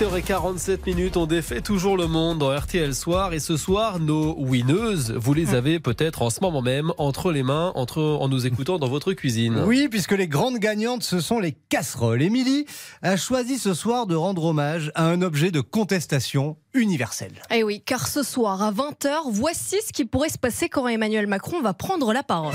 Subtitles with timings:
[0.00, 5.12] 8h47 minutes, on défait toujours le monde dans RTL Soir et ce soir, nos winneuses,
[5.12, 8.78] vous les avez peut-être en ce moment même entre les mains, entre, en nous écoutant
[8.78, 9.62] dans votre cuisine.
[9.66, 12.22] Oui, puisque les grandes gagnantes, ce sont les casseroles.
[12.22, 12.64] Émilie
[13.02, 17.42] a choisi ce soir de rendre hommage à un objet de contestation universelle.
[17.50, 21.26] Eh oui, car ce soir à 20h, voici ce qui pourrait se passer quand Emmanuel
[21.26, 22.54] Macron va prendre la parole.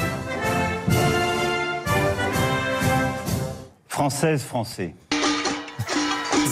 [3.87, 4.95] Française, français.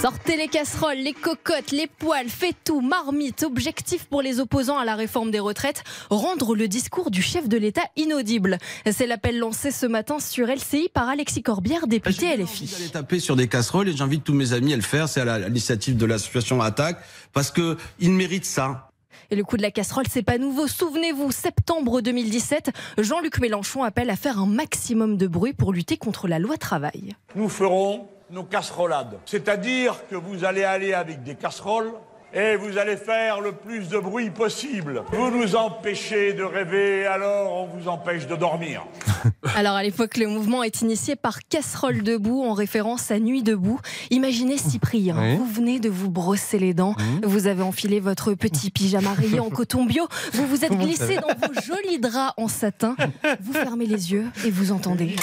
[0.03, 3.43] Sortez les casseroles, les cocottes, les poêles, faites tout, marmite.
[3.43, 7.55] Objectif pour les opposants à la réforme des retraites, rendre le discours du chef de
[7.55, 8.57] l'État inaudible.
[8.91, 12.65] C'est l'appel lancé ce matin sur LCI par Alexis Corbière, député LFI.
[12.65, 15.07] Vous allez taper sur des casseroles et j'invite tous mes amis à le faire.
[15.07, 16.97] C'est à l'initiative de l'association Attaque
[17.31, 18.89] parce que ils méritent ça.
[19.31, 20.67] Et le coup de la casserole, c'est pas nouveau.
[20.67, 26.27] Souvenez-vous, septembre 2017, Jean-Luc Mélenchon appelle à faire un maximum de bruit pour lutter contre
[26.27, 27.15] la loi travail.
[27.37, 29.19] Nous ferons nos casserolades.
[29.25, 31.91] C'est-à-dire que vous allez aller avec des casseroles
[32.35, 35.03] et vous allez faire le plus de bruit possible.
[35.11, 38.83] Vous nous empêchez de rêver, alors on vous empêche de dormir.
[39.55, 43.79] Alors à l'époque, le mouvement est initié par Casserole debout en référence à Nuit debout.
[44.09, 45.35] Imaginez Cyprien, Oui.
[45.35, 47.25] vous venez de vous brosser les dents, Mmh.
[47.25, 51.27] vous avez enfilé votre petit pyjama rayé en coton bio, vous vous êtes glissé dans
[51.47, 52.95] vos jolis draps en satin,
[53.41, 55.15] vous fermez les yeux et vous entendez.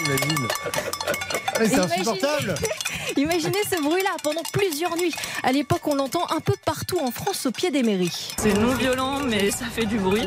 [1.64, 2.54] C'est insupportable
[3.16, 5.14] Imaginez ce bruit-là pendant plusieurs nuits.
[5.42, 8.34] À l'époque, on l'entend un peu partout en France au pied des mairies.
[8.38, 10.26] C'est non violent, mais ça fait du bruit.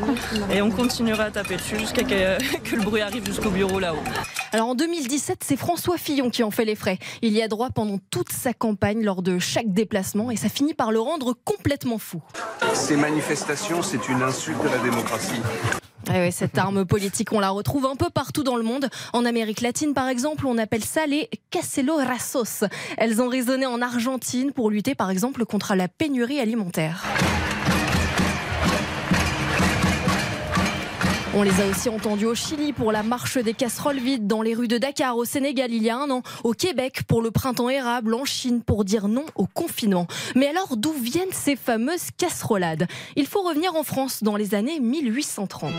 [0.51, 4.03] Et on continuera à taper dessus jusqu'à que, que le bruit arrive jusqu'au bureau là-haut.
[4.51, 6.99] Alors en 2017, c'est François Fillon qui en fait les frais.
[7.21, 10.73] Il y a droit pendant toute sa campagne lors de chaque déplacement et ça finit
[10.73, 12.21] par le rendre complètement fou.
[12.73, 15.41] Ces manifestations, c'est une insulte de la démocratie.
[16.09, 18.89] Ah cette arme politique, on la retrouve un peu partout dans le monde.
[19.13, 22.65] En Amérique latine, par exemple, on appelle ça les cacelorazos.
[22.97, 27.03] Elles ont résonné en Argentine pour lutter, par exemple, contre la pénurie alimentaire.
[31.35, 34.53] On les a aussi entendus au Chili pour la marche des casseroles vides dans les
[34.53, 37.69] rues de Dakar, au Sénégal il y a un an, au Québec pour le printemps
[37.69, 40.05] érable, en Chine pour dire non au confinement.
[40.35, 42.87] Mais alors d'où viennent ces fameuses casserolades?
[43.15, 45.73] Il faut revenir en France dans les années 1830.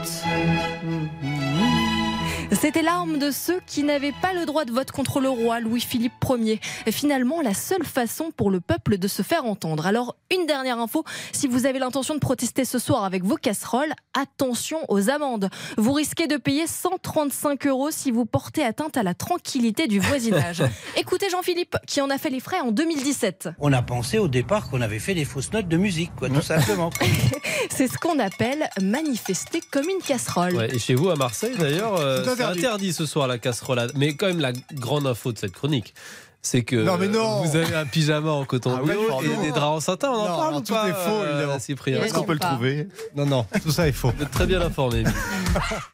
[2.53, 6.12] C'était l'arme de ceux qui n'avaient pas le droit de vote contre le roi Louis-Philippe
[6.28, 6.60] Ier.
[6.87, 9.87] Et finalement, la seule façon pour le peuple de se faire entendre.
[9.87, 13.93] Alors, une dernière info, si vous avez l'intention de protester ce soir avec vos casseroles,
[14.15, 15.49] attention aux amendes.
[15.77, 20.62] Vous risquez de payer 135 euros si vous portez atteinte à la tranquillité du voisinage.
[20.97, 23.50] Écoutez Jean-Philippe, qui en a fait les frais en 2017.
[23.59, 26.43] On a pensé au départ qu'on avait fait des fausses notes de musique, quoi, tout
[26.43, 26.91] simplement.
[27.71, 30.55] C'est ce qu'on appelle manifester comme une casserole.
[30.55, 32.59] Ouais, et chez vous à Marseille d'ailleurs, euh, interdit.
[32.61, 33.93] interdit ce soir la casserolade.
[33.97, 35.95] Mais quand même la grande info de cette chronique,
[36.43, 37.43] c'est que Non, mais non.
[37.43, 40.11] vous avez un pyjama en coton Ah oui, bio et des draps en satin.
[40.11, 41.59] On en Non, parle alors ou tout pas, est faux, euh, évidemment.
[41.59, 42.89] Cyprien Est-ce qu'on peut le trouver?
[43.17, 44.12] Non, non, tout ça est faux.
[44.17, 45.05] Vous êtes très bien informé.